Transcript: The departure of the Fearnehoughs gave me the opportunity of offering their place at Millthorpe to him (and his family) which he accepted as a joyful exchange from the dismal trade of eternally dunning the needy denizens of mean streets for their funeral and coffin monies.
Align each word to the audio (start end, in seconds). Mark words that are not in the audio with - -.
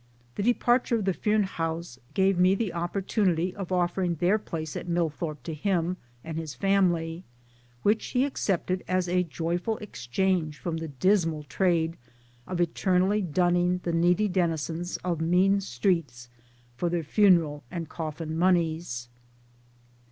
The 0.33 0.41
departure 0.41 0.95
of 0.95 1.05
the 1.05 1.13
Fearnehoughs 1.13 1.99
gave 2.15 2.39
me 2.39 2.55
the 2.55 2.73
opportunity 2.73 3.55
of 3.55 3.71
offering 3.71 4.15
their 4.15 4.39
place 4.39 4.75
at 4.75 4.87
Millthorpe 4.87 5.43
to 5.43 5.53
him 5.53 5.95
(and 6.23 6.39
his 6.39 6.55
family) 6.55 7.23
which 7.83 8.03
he 8.07 8.25
accepted 8.25 8.83
as 8.87 9.07
a 9.07 9.21
joyful 9.21 9.77
exchange 9.77 10.57
from 10.57 10.77
the 10.77 10.87
dismal 10.87 11.43
trade 11.43 11.97
of 12.47 12.59
eternally 12.59 13.21
dunning 13.21 13.79
the 13.83 13.93
needy 13.93 14.27
denizens 14.27 14.97
of 15.05 15.21
mean 15.21 15.61
streets 15.61 16.29
for 16.75 16.89
their 16.89 17.03
funeral 17.03 17.63
and 17.69 17.87
coffin 17.87 18.35
monies. 18.35 19.07